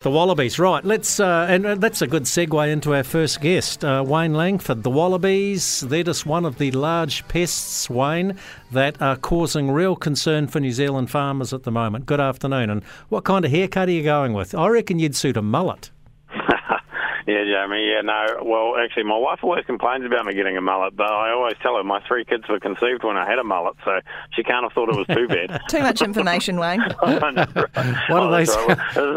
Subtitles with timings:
[0.00, 0.84] The Wallabies, right.
[0.84, 4.84] Let's uh, and that's a good segue into our first guest, uh, Wayne Langford.
[4.84, 8.36] The Wallabies, they're just one of the large pests, Wayne,
[8.70, 12.06] that are causing real concern for New Zealand farmers at the moment.
[12.06, 12.70] Good afternoon.
[12.70, 14.54] And what kind of haircut are you going with?
[14.54, 15.90] I reckon you'd suit a mullet.
[17.28, 17.86] Yeah, Jamie.
[17.86, 18.42] Yeah, no.
[18.42, 21.76] Well, actually, my wife always complains about me getting a mullet, but I always tell
[21.76, 24.00] her my three kids were conceived when I had a mullet, so
[24.32, 25.60] she can't have thought it was too bad.
[25.68, 26.80] too much information, Wayne.
[27.00, 28.64] what do they say?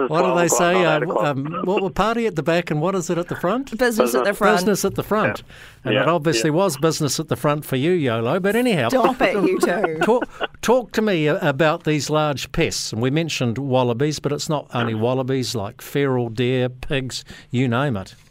[0.08, 0.84] What do they say?
[0.84, 3.72] Uh, um, what were party at the back and what is it at the front?
[3.72, 4.16] Business, business.
[4.16, 4.58] at the front.
[4.58, 5.44] Business at the front.
[5.46, 5.54] Yeah.
[5.86, 6.02] And yeah.
[6.02, 6.58] it obviously yeah.
[6.58, 8.42] was business at the front for you, Yolo.
[8.42, 10.00] But anyhow, stop it, you two.
[10.04, 10.28] Talk,
[10.62, 12.92] talk to me about these large pests.
[12.92, 17.96] And we mentioned wallabies, but it's not only wallabies, like feral deer, pigs, you name
[17.96, 18.01] it.
[18.02, 18.31] Monat.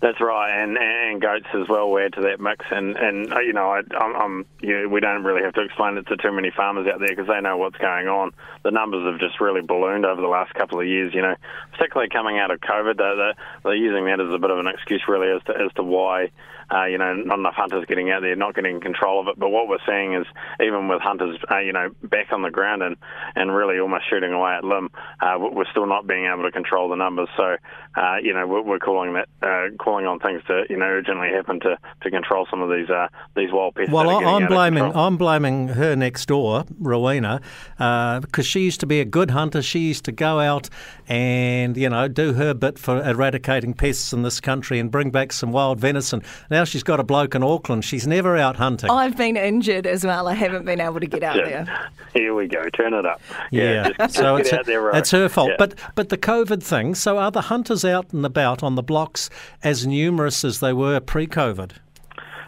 [0.00, 1.90] That's right, and and goats as well.
[1.90, 4.88] We add to that mix, and and uh, you know, I, I'm, I'm you know,
[4.88, 7.38] we don't really have to explain it to too many farmers out there because they
[7.42, 8.32] know what's going on.
[8.64, 11.12] The numbers have just really ballooned over the last couple of years.
[11.12, 11.34] You know,
[11.72, 14.68] particularly coming out of COVID, they're, they're, they're using that as a bit of an
[14.68, 16.30] excuse, really, as to as to why
[16.72, 19.38] uh, you know, not enough hunters getting out there, not getting control of it.
[19.38, 20.26] But what we're seeing is
[20.60, 22.96] even with hunters, uh, you know, back on the ground and,
[23.34, 26.88] and really almost shooting away at limb, uh, we're still not being able to control
[26.88, 27.28] the numbers.
[27.36, 27.56] So,
[27.96, 31.28] uh, you know, we're, we're calling that uh, calling on things to you know urgently
[31.28, 33.92] happen to, to control some of these uh, these wild pests.
[33.92, 37.40] Well, I'm blaming I'm blaming her next door, Rowena,
[37.76, 39.62] because she used to be a good hunter.
[39.62, 40.68] She used to go out
[41.08, 45.32] and you know do her bit for eradicating pests in this country and bring back
[45.32, 46.22] some wild venison.
[46.48, 47.86] Now now she's got a bloke in Auckland.
[47.86, 48.90] She's never out hunting.
[48.90, 50.28] I've been injured as well.
[50.28, 51.64] I haven't been able to get out yeah.
[51.64, 51.90] there.
[52.12, 52.68] Here we go.
[52.68, 53.22] Turn it up.
[53.50, 53.88] Yeah.
[53.88, 54.98] yeah just, so it's, there, right.
[54.98, 55.48] it's her fault.
[55.48, 55.56] Yeah.
[55.58, 56.94] But but the COVID thing.
[56.94, 59.30] So are the hunters out and about on the blocks
[59.62, 61.72] as numerous as they were pre-COVID?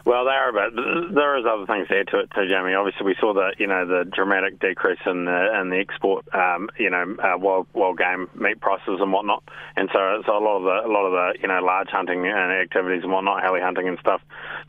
[0.04, 0.74] Well, they are, but
[1.14, 2.74] there is other things there to it too, Jamie.
[2.74, 6.70] Obviously, we saw the you know the dramatic decrease in the in the export, um,
[6.76, 9.44] you know, uh, wild wild game meat prices and whatnot,
[9.76, 12.26] and so so a lot of the a lot of the you know large hunting
[12.26, 14.20] and activities and whatnot, heli hunting and stuff,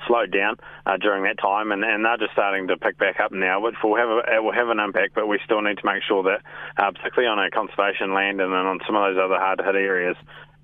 [0.05, 3.31] slowed down uh, during that time, and, and they're just starting to pick back up
[3.31, 5.15] now, which will have a, will have an impact.
[5.15, 6.45] But we still need to make sure that,
[6.77, 9.73] uh, particularly on our conservation land and then on some of those other hard hit
[9.73, 10.15] areas,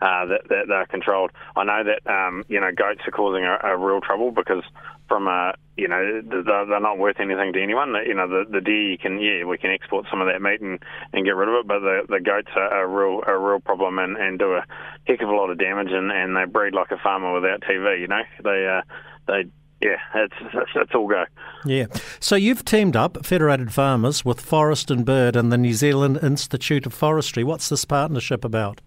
[0.01, 1.31] uh, that, that they're controlled.
[1.55, 4.63] I know that um, you know goats are causing a, a real trouble because
[5.07, 7.95] from a you know they're, they're not worth anything to anyone.
[8.05, 10.61] You know the the deer you can yeah we can export some of that meat
[10.61, 10.79] and,
[11.13, 13.99] and get rid of it, but the the goats are a real a real problem
[13.99, 14.63] and, and do a
[15.05, 17.99] heck of a lot of damage and, and they breed like a farmer without TV.
[18.01, 18.81] You know they uh,
[19.27, 19.49] they
[19.81, 20.33] yeah, it's,
[20.75, 21.23] it's, all go.
[21.63, 21.85] Yeah.
[22.19, 26.85] So you've teamed up, Federated Farmers, with Forest and Bird and the New Zealand Institute
[26.85, 27.45] of Forestry.
[27.45, 28.81] What's this partnership about?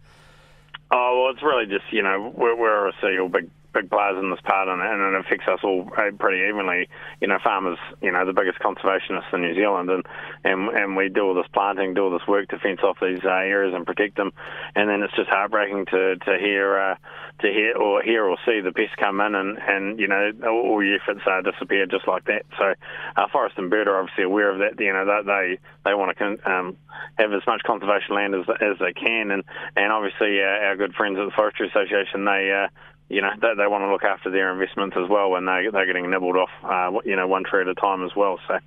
[0.92, 4.30] Oh, well, it's really just, you know, we're, we're obviously all big big players in
[4.30, 6.88] this part, and, and it affects us all uh, pretty evenly.
[7.20, 10.04] You know, farmers, you know, the biggest conservationists in New Zealand, and
[10.44, 13.20] and, and we do all this planting, do all this work to fence off these
[13.24, 14.32] uh, areas and protect them,
[14.74, 16.94] and then it's just heartbreaking to to hear uh,
[17.40, 20.82] to hear or hear or see the pests come in, and and you know all
[20.82, 22.44] your efforts uh, disappear just like that.
[22.58, 22.74] So,
[23.16, 24.82] uh, Forest and Bird are obviously aware of that.
[24.82, 26.76] You know, they they, they want to um,
[27.18, 29.44] have as much conservation land as as they can, and
[29.76, 32.68] and obviously uh, our good friends at the Forestry Association, they uh,
[33.12, 35.86] you know they, they want to look after their investments as well when they they're
[35.86, 38.40] getting nibbled off uh, you know one tree at a time as well.
[38.48, 38.58] So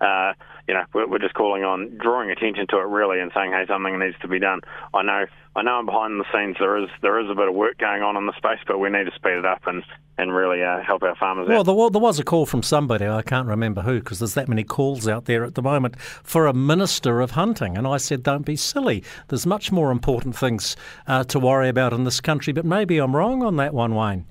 [0.00, 0.32] uh,
[0.68, 3.64] you know we're, we're just calling on drawing attention to it really and saying hey
[3.68, 4.60] something needs to be done.
[4.92, 7.78] I know I know behind the scenes there is there is a bit of work
[7.78, 9.82] going on in the space, but we need to speed it up and
[10.16, 11.76] and really uh, help our farmers well, out.
[11.76, 14.62] Well, there was a call from somebody, I can't remember who, because there's that many
[14.62, 17.76] calls out there at the moment, for a minister of hunting.
[17.76, 19.02] And I said, don't be silly.
[19.28, 20.76] There's much more important things
[21.06, 24.26] uh, to worry about in this country, but maybe I'm wrong on that one, Wayne.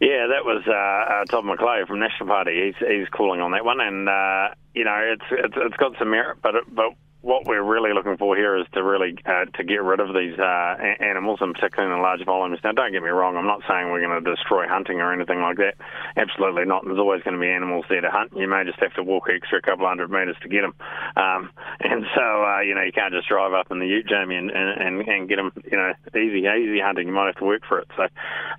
[0.00, 2.72] Yeah, that was uh, uh, Todd McClay from National Party.
[2.72, 6.10] He's he's calling on that one, and uh, you know it's, it's it's got some
[6.10, 9.82] merit, but but what we're really looking for here is to really uh, to get
[9.82, 12.58] rid of these uh, animals, and particularly in the large volumes.
[12.64, 15.42] Now, don't get me wrong; I'm not saying we're going to destroy hunting or anything
[15.42, 15.74] like that.
[16.16, 16.86] Absolutely not.
[16.86, 18.32] There's always going to be animals there to hunt.
[18.34, 20.72] You may just have to walk extra a couple hundred metres to get them.
[21.14, 21.50] Um,
[21.80, 24.50] and so, uh, you know, you can't just drive up in the Ute, Jamie, and,
[24.50, 25.52] and, and get them.
[25.70, 27.08] You know, easy easy hunting.
[27.08, 27.88] You might have to work for it.
[28.00, 28.08] So.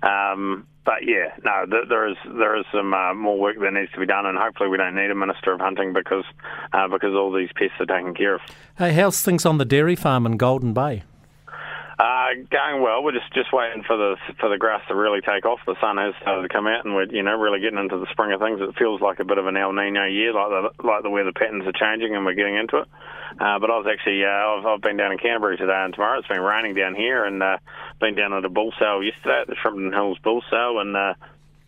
[0.06, 4.00] Um, but yeah, no, there is there is some uh, more work that needs to
[4.00, 6.24] be done, and hopefully we don't need a minister of hunting because
[6.72, 8.40] uh, because all these pests are taken care of.
[8.78, 11.04] Hey, how's things on the dairy farm in Golden Bay?
[12.34, 13.02] Going well.
[13.02, 15.60] We're just, just waiting for the for the grass to really take off.
[15.66, 18.06] The sun has started to come out, and we're you know really getting into the
[18.10, 18.60] spring of things.
[18.60, 21.32] It feels like a bit of an El Nino year, like the like the weather
[21.32, 22.88] patterns are changing, and we're getting into it.
[23.40, 26.20] Uh, but I was actually uh, I've, I've been down in Canterbury today and tomorrow.
[26.20, 27.58] It's been raining down here, and uh,
[28.00, 31.14] been down at a bull sale yesterday at the Shrimpton Hills Bull Sale, and uh,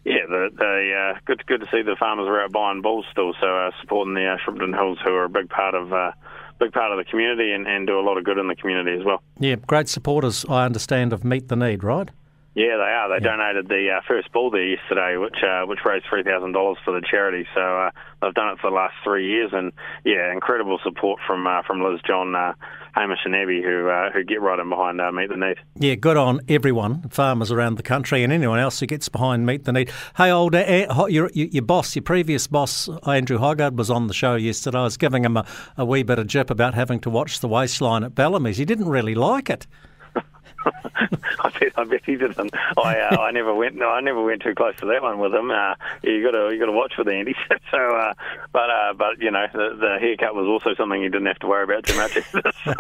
[0.04, 3.34] yeah, the, the uh, good good to see the farmers are out buying bulls still,
[3.40, 6.12] so uh, supporting the uh, Shrimpton Hills, who are a big part of uh,
[6.58, 8.98] big part of the community and, and do a lot of good in the community
[8.98, 9.22] as well.
[9.38, 12.08] Yeah, great supporters, I understand, of Meet the Need, right?
[12.54, 13.08] Yeah, they are.
[13.08, 16.78] They donated the uh, first bull there yesterday, which uh, which raised three thousand dollars
[16.84, 17.48] for the charity.
[17.52, 17.90] So uh,
[18.22, 19.72] they've done it for the last three years, and
[20.04, 22.52] yeah, incredible support from uh, from Liz, John, uh,
[22.92, 25.56] Hamish, and Abby, who uh, who get right in behind uh, Meet the Need.
[25.80, 29.64] Yeah, good on everyone, farmers around the country, and anyone else who gets behind Meet
[29.64, 29.90] the Need.
[30.16, 34.36] Hey, old uh, your, your boss, your previous boss, Andrew Hoggard, was on the show
[34.36, 34.78] yesterday.
[34.78, 35.44] I was giving him a,
[35.76, 38.58] a wee bit of jip about having to watch the waistline at Bellamy's.
[38.58, 39.66] He didn't really like it.
[41.40, 42.54] I bet, I bet he didn't.
[42.76, 43.76] I, uh, I never went.
[43.76, 45.50] No, I never went too close to that one with him.
[45.50, 47.34] Uh, you got to, you got to watch with Andy.
[47.70, 48.14] so, uh,
[48.52, 51.46] but, uh, but you know, the, the, haircut was also something you didn't have to
[51.46, 52.12] worry about too much.
[52.64, 52.74] so,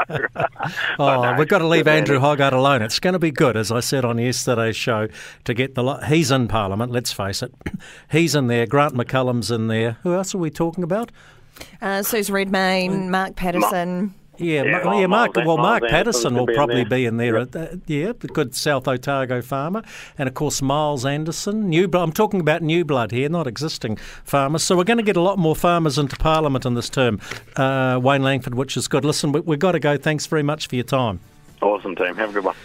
[0.98, 2.82] oh, no, we've got to leave Andrew Hoggard alone.
[2.82, 5.08] It's going to be good, as I said on yesterday's show,
[5.44, 5.96] to get the.
[6.06, 6.92] He's in Parliament.
[6.92, 7.52] Let's face it.
[8.10, 8.66] He's in there.
[8.66, 9.98] Grant McCallum's in there.
[10.02, 11.10] Who else are we talking about?
[11.80, 14.14] Uh, Suze Redmayne, Mark Patterson.
[14.38, 15.36] Yeah, yeah, well, yeah Mark.
[15.36, 17.38] Well, Mark Patterson will probably in be in there.
[17.38, 17.56] Yep.
[17.56, 19.82] Uh, yeah, the good South Otago farmer,
[20.18, 21.68] and of course Miles Anderson.
[21.68, 24.62] New, I'm talking about new blood here, not existing farmers.
[24.62, 27.20] So we're going to get a lot more farmers into Parliament in this term,
[27.56, 29.04] uh, Wayne Langford, which is good.
[29.04, 29.96] Listen, we, we've got to go.
[29.96, 31.20] Thanks very much for your time.
[31.62, 32.16] Awesome team.
[32.16, 32.56] Have a good one.